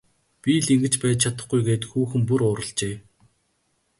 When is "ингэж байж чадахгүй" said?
0.73-1.61